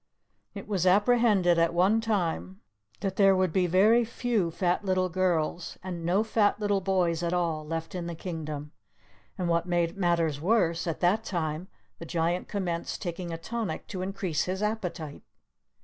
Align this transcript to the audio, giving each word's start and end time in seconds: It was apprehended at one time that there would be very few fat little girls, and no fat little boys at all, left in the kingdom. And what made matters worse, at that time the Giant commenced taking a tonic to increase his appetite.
It 0.55 0.67
was 0.67 0.87
apprehended 0.87 1.59
at 1.59 1.75
one 1.75 2.01
time 2.01 2.59
that 3.01 3.17
there 3.17 3.35
would 3.35 3.53
be 3.53 3.67
very 3.67 4.03
few 4.03 4.49
fat 4.49 4.83
little 4.83 5.09
girls, 5.09 5.77
and 5.83 6.03
no 6.03 6.23
fat 6.23 6.59
little 6.59 6.81
boys 6.81 7.21
at 7.21 7.33
all, 7.35 7.63
left 7.63 7.93
in 7.93 8.07
the 8.07 8.15
kingdom. 8.15 8.71
And 9.37 9.47
what 9.47 9.67
made 9.67 9.95
matters 9.97 10.41
worse, 10.41 10.87
at 10.87 11.01
that 11.01 11.23
time 11.23 11.67
the 11.99 12.05
Giant 12.07 12.47
commenced 12.47 12.99
taking 12.99 13.31
a 13.31 13.37
tonic 13.37 13.85
to 13.89 14.01
increase 14.01 14.45
his 14.45 14.63
appetite. 14.63 15.21